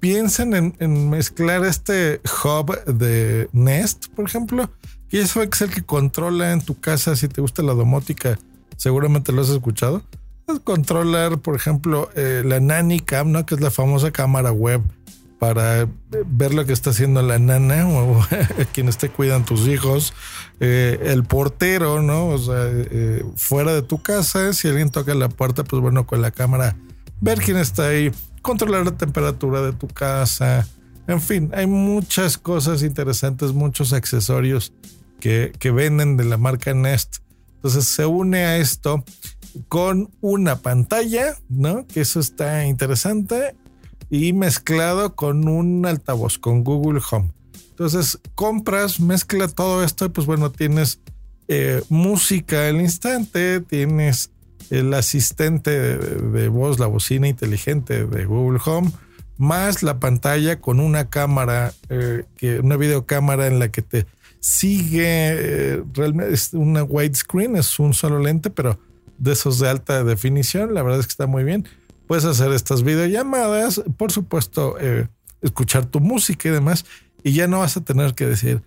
Piensen 0.00 0.74
en, 0.76 1.10
mezclar 1.10 1.64
este 1.64 2.20
hub 2.44 2.84
de 2.86 3.48
Nest, 3.52 4.08
por 4.16 4.24
ejemplo, 4.24 4.68
que 5.08 5.20
es 5.20 5.36
el 5.36 5.70
que 5.70 5.84
controla 5.84 6.52
en 6.52 6.60
tu 6.60 6.80
casa. 6.80 7.14
Si 7.14 7.28
te 7.28 7.40
gusta 7.40 7.62
la 7.62 7.74
domótica, 7.74 8.36
seguramente 8.76 9.30
lo 9.30 9.42
has 9.42 9.50
escuchado. 9.50 10.02
Controlar, 10.64 11.38
por 11.38 11.54
ejemplo, 11.54 12.10
eh, 12.14 12.42
la 12.44 12.60
Nanny 12.60 13.00
Cam, 13.00 13.32
¿no? 13.32 13.46
que 13.46 13.54
es 13.54 13.60
la 13.60 13.70
famosa 13.70 14.10
cámara 14.10 14.52
web 14.52 14.82
para 15.38 15.88
ver 16.26 16.54
lo 16.54 16.64
que 16.66 16.72
está 16.72 16.90
haciendo 16.90 17.20
la 17.20 17.40
nana 17.40 17.88
o 17.88 18.24
quien 18.72 18.88
esté 18.88 19.08
cuidando 19.08 19.46
tus 19.46 19.66
hijos, 19.66 20.14
eh, 20.60 21.00
el 21.06 21.24
portero, 21.24 22.00
¿no? 22.00 22.36
Eh, 22.54 23.24
fuera 23.34 23.74
de 23.74 23.82
tu 23.82 24.00
casa, 24.00 24.52
si 24.52 24.68
alguien 24.68 24.90
toca 24.90 25.16
la 25.16 25.28
puerta, 25.28 25.64
pues 25.64 25.82
bueno, 25.82 26.06
con 26.06 26.22
la 26.22 26.30
cámara, 26.30 26.76
ver 27.20 27.40
quién 27.40 27.56
está 27.56 27.88
ahí, 27.88 28.12
controlar 28.40 28.84
la 28.84 28.96
temperatura 28.96 29.62
de 29.62 29.72
tu 29.72 29.88
casa, 29.88 30.64
en 31.08 31.20
fin, 31.20 31.50
hay 31.54 31.66
muchas 31.66 32.38
cosas 32.38 32.84
interesantes, 32.84 33.52
muchos 33.52 33.92
accesorios 33.92 34.72
que, 35.18 35.52
que 35.58 35.72
venden 35.72 36.16
de 36.16 36.24
la 36.24 36.36
marca 36.36 36.72
Nest. 36.72 37.16
Entonces 37.56 37.84
se 37.86 38.06
une 38.06 38.44
a 38.44 38.58
esto 38.58 39.04
con 39.68 40.10
una 40.20 40.56
pantalla, 40.56 41.36
¿no? 41.48 41.86
Que 41.86 42.00
eso 42.00 42.20
está 42.20 42.66
interesante 42.66 43.54
y 44.10 44.32
mezclado 44.32 45.14
con 45.14 45.48
un 45.48 45.86
altavoz, 45.86 46.38
con 46.38 46.64
Google 46.64 47.00
Home. 47.10 47.30
Entonces 47.70 48.18
compras, 48.34 49.00
mezcla 49.00 49.48
todo 49.48 49.82
esto 49.82 50.04
y 50.04 50.08
pues 50.10 50.26
bueno, 50.26 50.52
tienes 50.52 51.00
eh, 51.48 51.82
música 51.88 52.68
al 52.68 52.80
instante, 52.80 53.60
tienes 53.60 54.30
el 54.70 54.94
asistente 54.94 55.70
de, 55.98 56.48
voz, 56.48 56.78
la 56.78 56.86
bocina 56.86 57.28
inteligente 57.28 58.06
de 58.06 58.24
Google 58.24 58.60
Home, 58.64 58.90
más 59.36 59.82
la 59.82 59.98
pantalla 59.98 60.60
con 60.60 60.80
una 60.80 61.10
cámara, 61.10 61.72
eh, 61.88 62.24
que, 62.36 62.60
una 62.60 62.76
videocámara 62.76 63.46
en 63.46 63.58
la 63.58 63.70
que 63.70 63.82
te 63.82 64.06
sigue, 64.40 65.04
eh, 65.04 65.82
realmente 65.92 66.34
es 66.34 66.52
una 66.52 66.84
widescreen, 66.84 67.56
es 67.56 67.78
un 67.78 67.94
solo 67.94 68.18
lente, 68.18 68.50
pero 68.50 68.78
de 69.22 69.32
esos 69.32 69.58
de 69.60 69.68
alta 69.68 70.02
definición, 70.04 70.74
la 70.74 70.82
verdad 70.82 71.00
es 71.00 71.06
que 71.06 71.10
está 71.12 71.26
muy 71.26 71.44
bien. 71.44 71.66
Puedes 72.08 72.24
hacer 72.24 72.52
estas 72.52 72.82
videollamadas, 72.82 73.82
por 73.96 74.10
supuesto, 74.12 74.76
escuchar 75.40 75.86
tu 75.86 76.00
música 76.00 76.48
y 76.48 76.52
demás, 76.52 76.84
y 77.22 77.32
ya 77.32 77.46
no 77.46 77.60
vas 77.60 77.76
a 77.76 77.80
tener 77.84 78.14
que 78.14 78.26
decir, 78.26 78.62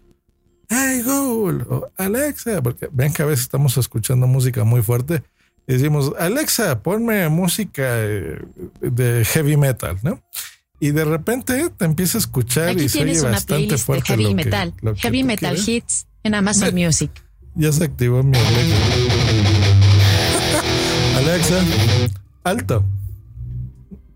hey 0.69 1.01
Google 1.05 1.65
o 1.69 1.91
Alexa, 1.97 2.61
porque 2.63 2.87
ven 2.91 3.13
que 3.13 3.21
a 3.21 3.25
veces 3.25 3.43
estamos 3.43 3.77
escuchando 3.77 4.27
música 4.27 4.63
muy 4.63 4.81
fuerte 4.81 5.23
y 5.67 5.73
decimos, 5.73 6.13
Alexa, 6.17 6.81
ponme 6.81 7.27
música 7.29 7.83
eh, 8.03 8.39
de 8.81 9.25
heavy 9.25 9.57
metal, 9.57 9.97
¿no? 10.03 10.21
Y 10.79 10.91
de 10.91 11.03
repente 11.05 11.69
te 11.77 11.85
empieza 11.85 12.17
a 12.17 12.21
escuchar 12.21 12.69
Aquí 12.69 12.83
y 12.85 12.87
tienes 12.89 13.17
oye 13.17 13.21
una 13.21 13.31
bastante 13.31 13.55
playlist 13.65 13.85
fuerte. 13.85 14.03
de 14.03 14.07
heavy 14.07 14.23
lo 14.23 14.29
que- 14.29 14.35
metal, 14.45 14.73
lo 14.81 14.95
heavy 14.95 15.23
metal 15.23 15.55
quieres. 15.55 15.67
hits 15.67 16.07
en 16.23 16.35
Amazon 16.35 16.73
Me- 16.73 16.85
Music. 16.85 17.11
Ya 17.55 17.71
se 17.71 17.83
activó 17.83 18.21
mi 18.23 18.37
Alexa. 18.37 18.94
Alexa, 21.15 21.63
alto. 22.43 22.83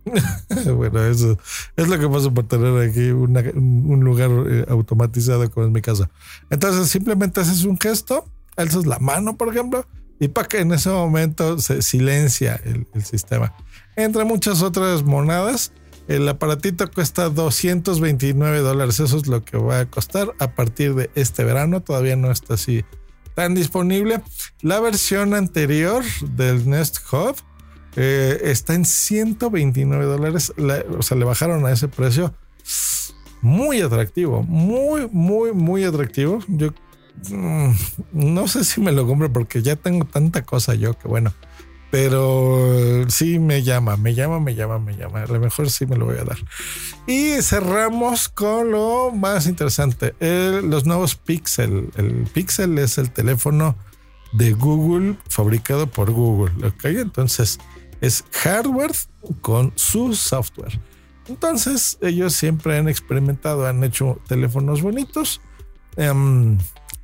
bueno, 0.75 1.03
eso 1.05 1.37
es 1.75 1.87
lo 1.87 1.99
que 1.99 2.09
pasa 2.09 2.29
por 2.31 2.47
tener 2.47 2.89
aquí 2.89 3.11
un 3.11 4.03
lugar 4.03 4.29
eh, 4.47 4.65
automatizado 4.69 5.49
como 5.51 5.67
es 5.67 5.71
mi 5.71 5.81
casa. 5.81 6.09
Entonces 6.49 6.89
simplemente 6.89 7.39
haces 7.39 7.63
un 7.63 7.79
gesto, 7.79 8.27
alzas 8.57 8.85
la 8.85 8.99
mano, 8.99 9.37
por 9.37 9.49
ejemplo, 9.49 9.85
y 10.19 10.27
para 10.27 10.47
que 10.47 10.59
en 10.59 10.73
ese 10.73 10.89
momento 10.89 11.59
se 11.59 11.81
silencia 11.81 12.59
el, 12.65 12.87
el 12.93 13.03
sistema. 13.05 13.53
Entre 13.95 14.25
muchas 14.25 14.61
otras 14.61 15.03
monadas, 15.03 15.71
el 16.09 16.27
aparatito 16.27 16.89
cuesta 16.91 17.29
229 17.29 18.59
dólares. 18.59 18.99
Eso 18.99 19.17
es 19.17 19.27
lo 19.27 19.43
que 19.45 19.57
va 19.57 19.81
a 19.81 19.85
costar 19.85 20.33
a 20.39 20.51
partir 20.51 20.95
de 20.95 21.09
este 21.15 21.43
verano. 21.43 21.81
Todavía 21.81 22.15
no 22.15 22.31
está 22.31 22.55
así 22.55 22.83
tan 23.39 23.55
disponible. 23.55 24.21
La 24.61 24.81
versión 24.81 25.33
anterior 25.33 26.03
del 26.35 26.69
Nest 26.69 26.97
Hub 27.13 27.37
eh, 27.95 28.37
está 28.43 28.73
en 28.75 28.83
129 28.83 30.03
dólares. 30.03 30.51
La- 30.57 30.83
O 30.97 31.01
sea, 31.01 31.15
le 31.17 31.23
bajaron 31.23 31.65
a 31.65 31.71
ese 31.71 31.87
precio. 31.87 32.33
Muy 33.41 33.79
atractivo, 33.79 34.43
muy, 34.43 35.07
muy, 35.13 35.53
muy 35.53 35.85
atractivo. 35.85 36.39
Yo 36.49 36.73
mm, 37.29 37.69
no 38.11 38.47
sé 38.49 38.65
si 38.65 38.81
me 38.81 38.91
lo 38.91 39.07
compro 39.07 39.31
porque 39.31 39.61
ya 39.61 39.77
tengo 39.77 40.03
tanta 40.05 40.41
cosa 40.43 40.75
yo 40.75 40.97
que 40.99 41.07
bueno. 41.07 41.33
Pero 41.91 43.05
sí 43.09 43.39
me 43.39 43.63
llama, 43.63 43.97
me 43.97 44.13
llama, 44.13 44.39
me 44.39 44.53
llama, 44.53 44.77
me 44.77 44.95
llama. 44.95 45.23
A 45.23 45.25
lo 45.27 45.39
mejor 45.39 45.69
sí 45.71 45.85
me 45.87 45.95
lo 45.97 46.05
voy 46.05 46.17
a 46.17 46.23
dar. 46.23 46.37
Y 47.07 47.41
cerramos 47.41 48.29
con 48.29 48.71
lo 48.71 49.11
más 49.11 49.47
interesante, 49.47 50.13
el- 50.19 50.69
los 50.69 50.85
nuevos 50.85 51.15
Pixel. 51.15 51.89
El 51.97 52.27
Pixel 52.31 52.77
es 52.77 52.99
el 52.99 53.09
teléfono 53.11 53.75
de 54.33 54.53
Google 54.53 55.15
fabricado 55.27 55.87
por 55.87 56.11
Google. 56.11 56.67
¿ok? 56.67 56.85
Entonces 56.85 57.57
es 58.01 58.23
hardware 58.33 58.91
con 59.41 59.73
su 59.75 60.13
software. 60.13 60.79
Entonces 61.27 61.97
ellos 62.01 62.33
siempre 62.33 62.77
han 62.77 62.87
experimentado, 62.87 63.65
han 63.67 63.83
hecho 63.83 64.19
teléfonos 64.27 64.81
bonitos, 64.83 65.41
em, 65.97 66.57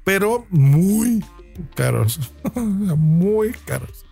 pero 0.04 0.46
muy 0.52 1.24
caros, 1.76 2.20
muy 2.56 3.52
caros. 3.66 4.05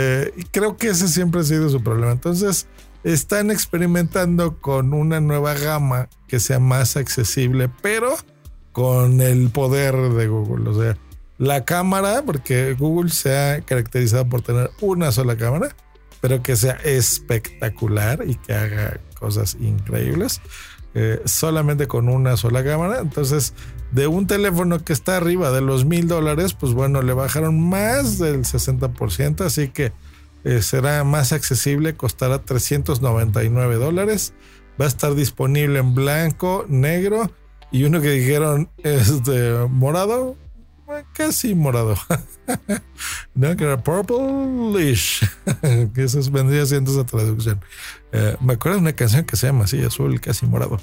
Eh, 0.00 0.32
y 0.36 0.44
creo 0.44 0.76
que 0.76 0.90
ese 0.90 1.08
siempre 1.08 1.40
ha 1.40 1.44
sido 1.44 1.68
su 1.68 1.82
problema. 1.82 2.12
Entonces, 2.12 2.68
están 3.02 3.50
experimentando 3.50 4.58
con 4.60 4.94
una 4.94 5.20
nueva 5.20 5.54
gama 5.54 6.08
que 6.28 6.38
sea 6.38 6.60
más 6.60 6.96
accesible, 6.96 7.68
pero 7.82 8.14
con 8.70 9.20
el 9.20 9.50
poder 9.50 9.96
de 9.96 10.28
Google. 10.28 10.70
O 10.70 10.80
sea, 10.80 10.96
la 11.38 11.64
cámara, 11.64 12.22
porque 12.24 12.74
Google 12.74 13.10
se 13.10 13.36
ha 13.36 13.60
caracterizado 13.62 14.28
por 14.28 14.42
tener 14.42 14.70
una 14.80 15.10
sola 15.10 15.36
cámara, 15.36 15.74
pero 16.20 16.44
que 16.44 16.54
sea 16.54 16.74
espectacular 16.84 18.22
y 18.24 18.36
que 18.36 18.52
haga 18.54 19.00
cosas 19.18 19.56
increíbles. 19.60 20.40
eh, 20.94 21.20
solamente 21.26 21.86
con 21.86 22.08
una 22.08 22.36
sola 22.36 22.64
cámara. 22.64 23.00
Entonces, 23.00 23.52
de 23.92 24.06
un 24.06 24.26
teléfono 24.26 24.84
que 24.84 24.92
está 24.92 25.16
arriba 25.16 25.50
de 25.50 25.60
los 25.60 25.84
mil 25.84 26.08
dólares, 26.08 26.54
pues 26.54 26.72
bueno, 26.74 27.02
le 27.02 27.12
bajaron 27.12 27.68
más 27.68 28.18
del 28.18 28.40
60%, 28.40 29.40
así 29.44 29.68
que 29.68 29.92
eh, 30.44 30.62
será 30.62 31.04
más 31.04 31.32
accesible, 31.32 31.94
costará 31.94 32.42
399 32.42 33.76
dólares. 33.76 34.34
Va 34.80 34.84
a 34.84 34.88
estar 34.88 35.14
disponible 35.14 35.80
en 35.80 35.94
blanco, 35.94 36.64
negro 36.68 37.30
y 37.70 37.84
uno 37.84 38.00
que 38.00 38.10
dijeron 38.10 38.70
es 38.78 39.24
de 39.24 39.66
morado, 39.70 40.36
eh, 40.88 41.04
casi 41.12 41.54
morado. 41.54 41.96
no, 43.38 43.56
que 43.56 43.64
era 43.64 43.82
purplish, 43.82 45.20
que 45.94 46.02
eso 46.04 46.18
es- 46.18 46.30
vendría 46.30 46.66
siendo 46.66 46.90
esa 46.90 47.04
traducción. 47.04 47.60
Eh, 48.12 48.36
me 48.40 48.54
acuerdo 48.54 48.76
de 48.78 48.82
una 48.82 48.92
canción 48.94 49.24
que 49.24 49.36
se 49.36 49.46
llama 49.46 49.64
así, 49.64 49.80
azul, 49.82 50.20
casi 50.20 50.44
morado. 50.46 50.80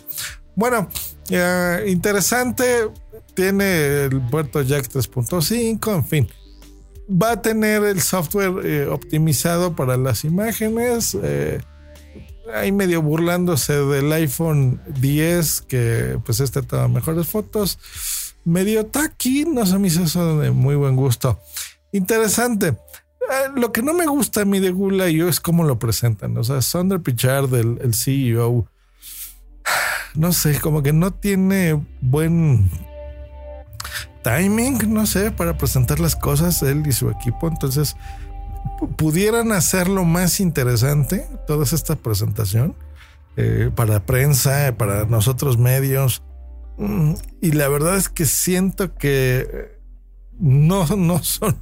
Bueno, 0.55 0.89
eh, 1.29 1.83
interesante. 1.87 2.89
Tiene 3.33 4.05
el 4.05 4.21
puerto 4.21 4.61
Jack 4.61 4.87
3.5, 4.87 5.93
en 5.95 6.05
fin. 6.07 6.29
Va 7.11 7.31
a 7.33 7.41
tener 7.41 7.83
el 7.83 8.01
software 8.01 8.65
eh, 8.65 8.87
optimizado 8.87 9.75
para 9.75 9.97
las 9.97 10.23
imágenes. 10.23 11.17
ahí 12.53 12.71
medio 12.71 13.01
burlándose 13.01 13.73
del 13.73 14.09
iPhone 14.13 14.81
10, 15.01 15.61
que 15.63 16.19
pues 16.25 16.39
este 16.39 16.61
toma 16.61 16.87
mejores 16.87 17.27
fotos. 17.27 17.77
Medio 18.45 18.85
tacky, 18.85 19.43
no 19.45 19.65
se 19.65 19.77
me 19.79 19.87
hizo 19.87 20.03
eso 20.03 20.39
de 20.39 20.51
muy 20.51 20.75
buen 20.75 20.95
gusto. 20.95 21.39
Interesante. 21.95 22.67
Eh, 22.67 23.49
lo 23.55 23.71
que 23.71 23.81
no 23.81 23.93
me 23.93 24.05
gusta 24.05 24.41
a 24.41 24.45
mí 24.45 24.59
de 24.59 24.71
Google 24.71 25.09
I.O. 25.09 25.29
es 25.29 25.39
cómo 25.39 25.63
lo 25.63 25.79
presentan. 25.79 26.37
O 26.37 26.43
sea, 26.43 26.61
Sundar 26.61 27.01
Pichard, 27.01 27.53
el, 27.55 27.93
CEO, 27.93 28.67
no 30.13 30.31
sé, 30.33 30.59
como 30.59 30.83
que 30.83 30.93
no 30.93 31.11
tiene 31.11 31.81
buen 32.01 32.69
timing, 34.23 34.93
no 34.93 35.05
sé, 35.05 35.31
para 35.31 35.57
presentar 35.57 35.99
las 35.99 36.15
cosas, 36.15 36.61
él 36.63 36.83
y 36.85 36.91
su 36.91 37.09
equipo. 37.09 37.47
Entonces, 37.47 37.95
pu- 38.79 38.95
pudieran 38.95 39.51
hacerlo 39.51 40.03
más 40.03 40.39
interesante, 40.39 41.27
toda 41.47 41.63
esta 41.63 41.95
presentación, 41.95 42.75
eh, 43.37 43.71
para 43.73 44.05
prensa, 44.05 44.75
para 44.77 45.05
nosotros 45.05 45.57
medios. 45.57 46.23
Mm, 46.77 47.13
Y 47.41 47.51
la 47.53 47.67
verdad 47.69 47.95
es 47.97 48.09
que 48.09 48.25
siento 48.25 48.95
que 48.95 49.74
no, 50.39 50.85
no 50.97 51.23
son, 51.23 51.57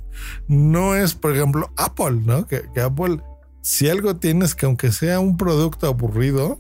no 0.48 0.96
es, 0.96 1.13
por 1.15 1.36
ejemplo, 1.36 1.72
Apple, 1.77 2.22
¿no? 2.25 2.46
Que, 2.48 2.63
Apple, 2.82 3.20
si 3.62 3.89
algo 3.89 4.15
tienes 4.18 4.56
que 4.56 4.65
aunque 4.65 4.92
sea 4.92 5.20
un 5.20 5.38
producto 5.38 5.88
aburrido, 5.88 6.60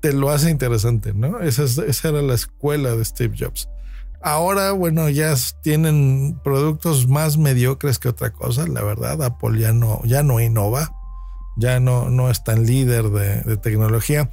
te 0.00 0.12
lo 0.12 0.30
hace 0.30 0.50
interesante, 0.50 1.12
¿no? 1.12 1.40
Esa, 1.40 1.64
es- 1.64 1.78
esa 1.78 2.08
era 2.08 2.22
la 2.22 2.34
escuela 2.34 2.94
de 2.96 3.04
Steve 3.04 3.36
Jobs. 3.38 3.68
Ahora, 4.22 4.72
bueno, 4.72 5.08
ya 5.08 5.34
tienen 5.62 6.38
productos 6.44 7.08
más 7.08 7.38
mediocres 7.38 7.98
que 7.98 8.08
otra 8.08 8.32
cosa, 8.32 8.66
la 8.66 8.82
verdad. 8.82 9.22
Apple 9.22 9.58
ya 9.58 9.72
no, 9.72 10.02
ya 10.04 10.22
no 10.22 10.40
innova, 10.40 10.92
ya 11.56 11.80
no, 11.80 12.10
no 12.10 12.28
es 12.30 12.44
tan 12.44 12.66
líder 12.66 13.08
de, 13.10 13.42
de 13.42 13.56
tecnología, 13.56 14.30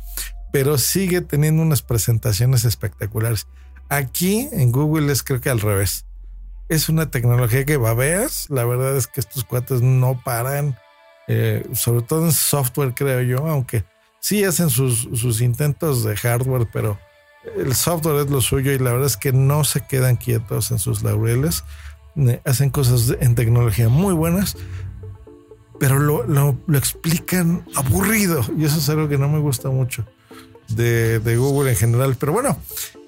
pero 0.52 0.78
sigue 0.78 1.22
teniendo 1.22 1.62
unas 1.62 1.84
presentaciones 1.84 2.66
espectaculares. 2.66 3.48
Aquí 3.88 4.50
en 4.52 4.72
Google 4.74 5.12
es 5.12 5.24
creo 5.24 5.40
que 5.40 5.50
al 5.50 5.62
revés. 5.62 6.06
Es 6.70 6.90
una 6.90 7.10
tecnología 7.10 7.66
que 7.66 7.78
babeas. 7.78 8.50
La 8.50 8.66
verdad 8.66 8.96
es 8.98 9.08
que 9.08 9.20
estos 9.22 9.44
cuates 9.46 9.82
no 9.82 10.22
paran, 10.24 10.78
eh, 11.28 11.66
sobre 11.74 12.02
todo 12.02 12.26
en 12.26 12.32
software, 12.34 12.94
creo 12.94 13.22
yo, 13.22 13.48
aunque 13.48 13.86
sí 14.20 14.44
hacen 14.44 14.70
sus, 14.70 15.08
sus 15.14 15.42
intentos 15.42 16.04
de 16.04 16.16
hardware, 16.18 16.68
pero 16.72 17.00
el 17.58 17.74
software 17.76 18.26
es 18.26 18.30
lo 18.32 18.42
suyo 18.42 18.72
y 18.74 18.80
la 18.80 18.92
verdad 18.92 19.08
es 19.08 19.16
que 19.18 19.32
no 19.32 19.64
se 19.64 19.82
quedan 19.82 20.18
quietos 20.18 20.72
en 20.72 20.80
sus 20.80 21.04
laureles. 21.04 21.64
Hacen 22.46 22.70
cosas 22.72 23.16
en 23.22 23.36
tecnología 23.36 23.88
muy 23.90 24.14
buenas, 24.14 24.58
pero 25.80 26.00
lo, 26.00 26.26
lo- 26.26 26.58
lo 26.66 26.78
explican 26.78 27.64
aburrido 27.76 28.44
y 28.58 28.66
eso 28.66 28.80
es 28.80 28.90
algo 28.90 29.08
que 29.08 29.18
no 29.20 29.30
me 29.30 29.40
gusta 29.40 29.70
mucho 29.70 30.04
de, 30.70 31.20
de 31.20 31.38
Google 31.38 31.70
en 31.70 31.78
general. 31.78 32.16
Pero 32.20 32.34
bueno, 32.34 32.58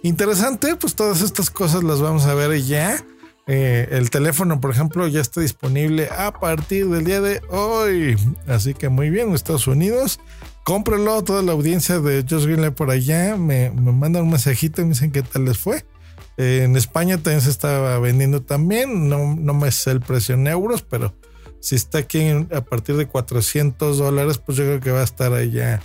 interesante, 0.03 0.75
pues 0.77 0.95
todas 0.95 1.21
estas 1.21 1.49
cosas 1.49 1.83
las 1.83 1.99
vamos 1.99 2.25
a 2.25 2.35
ver 2.35 2.61
ya. 2.61 3.03
Eh, 3.51 3.87
el 3.97 4.11
teléfono, 4.11 4.61
por 4.61 4.69
ejemplo, 4.69 5.07
ya 5.07 5.21
está 5.21 5.41
disponible 5.41 6.07
a 6.15 6.31
partir 6.31 6.87
del 6.87 7.03
día 7.03 7.19
de 7.19 7.41
hoy. 7.49 8.15
Así 8.47 8.75
que 8.75 8.89
muy 8.89 9.09
bien, 9.09 9.33
Estados 9.33 9.65
Unidos 9.65 10.19
cómprenlo. 10.63 11.23
Toda 11.23 11.41
la 11.41 11.53
audiencia 11.53 11.99
de 11.99 12.23
Just 12.29 12.45
Greenlight 12.45 12.75
por 12.75 12.91
allá 12.91 13.35
me, 13.37 13.71
me 13.71 13.91
mandan 13.91 14.25
un 14.25 14.29
mensajito 14.29 14.81
y 14.81 14.85
me 14.85 14.91
dicen 14.91 15.11
qué 15.11 15.23
tal 15.23 15.45
les 15.45 15.57
fue. 15.57 15.83
Eh, 16.37 16.61
en 16.63 16.77
España 16.77 17.17
también 17.17 17.41
se 17.41 17.49
estaba 17.49 17.97
vendiendo 17.97 18.43
también. 18.43 19.09
No, 19.09 19.35
no 19.35 19.55
me 19.55 19.71
sé 19.71 19.89
el 19.89 20.01
precio 20.01 20.35
en 20.35 20.45
euros, 20.45 20.83
pero 20.83 21.15
si 21.59 21.73
está 21.73 21.97
aquí 21.97 22.29
a 22.53 22.61
partir 22.61 22.97
de 22.97 23.07
400 23.07 23.97
dólares, 23.97 24.37
pues 24.37 24.59
yo 24.59 24.65
creo 24.65 24.79
que 24.79 24.91
va 24.91 25.01
a 25.01 25.05
estar 25.05 25.33
allá. 25.33 25.81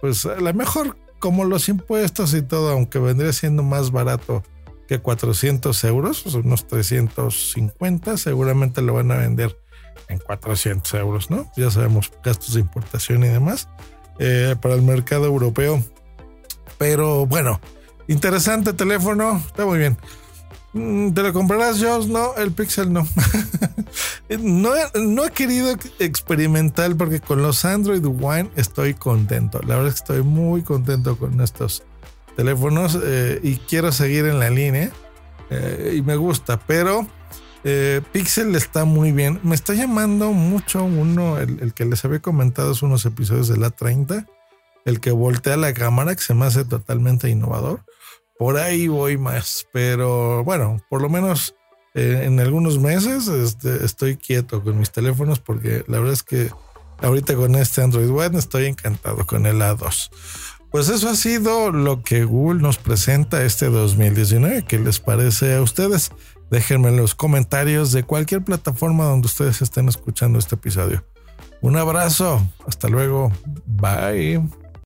Pues 0.00 0.24
a 0.26 0.36
lo 0.36 0.54
mejor 0.54 0.96
como 1.18 1.44
los 1.44 1.68
impuestos 1.68 2.32
y 2.34 2.42
todo, 2.42 2.70
aunque 2.70 3.00
vendría 3.00 3.32
siendo 3.32 3.64
más 3.64 3.90
barato 3.90 4.44
que 4.90 4.98
400 4.98 5.84
euros, 5.84 6.26
unos 6.34 6.66
350, 6.66 8.16
seguramente 8.16 8.82
lo 8.82 8.94
van 8.94 9.12
a 9.12 9.18
vender 9.18 9.56
en 10.08 10.18
400 10.18 10.92
euros, 10.94 11.30
¿no? 11.30 11.48
Ya 11.56 11.70
sabemos 11.70 12.10
gastos 12.24 12.54
de 12.54 12.60
importación 12.62 13.22
y 13.22 13.28
demás 13.28 13.68
eh, 14.18 14.56
para 14.60 14.74
el 14.74 14.82
mercado 14.82 15.26
europeo. 15.26 15.80
Pero 16.76 17.24
bueno, 17.24 17.60
interesante 18.08 18.72
teléfono, 18.72 19.40
está 19.46 19.64
muy 19.64 19.78
bien. 19.78 19.96
Mm, 20.72 21.12
¿Te 21.12 21.22
lo 21.22 21.32
comprarás, 21.32 21.80
Josh? 21.80 22.06
No, 22.08 22.34
el 22.34 22.50
Pixel 22.50 22.92
no. 22.92 23.06
no, 24.40 24.70
no 24.96 25.24
he 25.24 25.30
querido 25.30 25.72
experimentar 26.00 26.96
porque 26.96 27.20
con 27.20 27.42
los 27.42 27.64
Android 27.64 28.04
One 28.04 28.50
estoy 28.56 28.94
contento. 28.94 29.60
La 29.60 29.76
verdad 29.76 29.86
es 29.86 30.00
que 30.00 30.14
estoy 30.14 30.22
muy 30.24 30.62
contento 30.62 31.16
con 31.16 31.40
estos 31.40 31.84
teléfonos 32.40 32.98
eh, 33.04 33.38
y 33.42 33.56
quiero 33.56 33.92
seguir 33.92 34.24
en 34.24 34.38
la 34.38 34.48
línea 34.48 34.90
eh, 35.50 35.96
y 35.98 36.00
me 36.00 36.16
gusta, 36.16 36.58
pero 36.66 37.06
eh, 37.64 38.00
Pixel 38.12 38.56
está 38.56 38.86
muy 38.86 39.12
bien. 39.12 39.40
Me 39.42 39.54
está 39.54 39.74
llamando 39.74 40.32
mucho 40.32 40.82
uno, 40.82 41.38
el, 41.38 41.74
que 41.74 41.84
les 41.84 42.02
había 42.06 42.20
comentado 42.20 42.72
es 42.72 42.80
unos 42.80 43.04
episodios 43.04 43.48
de 43.48 43.58
la 43.58 43.68
30, 43.68 44.24
el 44.86 45.00
que 45.00 45.10
voltea 45.10 45.58
la 45.58 45.74
cámara, 45.74 46.14
que 46.14 46.22
se 46.22 46.32
me 46.32 46.46
hace 46.46 46.64
totalmente 46.64 47.28
innovador. 47.28 47.84
Por 48.38 48.56
ahí 48.56 48.88
voy 48.88 49.18
más, 49.18 49.66
pero 49.70 50.42
bueno, 50.44 50.80
por 50.88 51.02
lo 51.02 51.10
menos 51.10 51.54
eh, 51.94 52.22
en 52.24 52.40
algunos 52.40 52.78
meses 52.78 53.28
este, 53.28 53.84
estoy 53.84 54.16
quieto 54.16 54.64
con 54.64 54.78
mis 54.78 54.92
teléfonos 54.92 55.40
porque 55.40 55.84
la 55.88 55.98
verdad 55.98 56.14
es 56.14 56.22
que 56.22 56.50
ahorita 57.02 57.34
con 57.34 57.54
este 57.56 57.82
Android 57.82 58.08
One 58.10 58.38
estoy 58.38 58.64
encantado 58.64 59.26
con 59.26 59.44
el 59.44 59.60
A2. 59.60 60.08
Pues 60.70 60.88
eso 60.88 61.08
ha 61.08 61.16
sido 61.16 61.72
lo 61.72 62.02
que 62.02 62.24
Google 62.24 62.62
nos 62.62 62.78
presenta 62.78 63.44
este 63.44 63.66
2019. 63.66 64.64
¿Qué 64.66 64.78
les 64.78 65.00
parece 65.00 65.54
a 65.54 65.62
ustedes? 65.62 66.12
Déjenme 66.50 66.88
en 66.88 66.96
los 66.96 67.14
comentarios 67.14 67.92
de 67.92 68.04
cualquier 68.04 68.42
plataforma 68.42 69.04
donde 69.04 69.26
ustedes 69.26 69.62
estén 69.62 69.88
escuchando 69.88 70.38
este 70.38 70.54
episodio. 70.54 71.04
Un 71.60 71.76
abrazo. 71.76 72.46
Hasta 72.66 72.88
luego. 72.88 73.32
Bye. 73.66 74.42